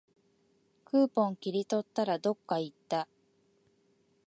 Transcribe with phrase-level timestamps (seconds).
[0.83, 3.07] クーポン切り取ったら、どっかいった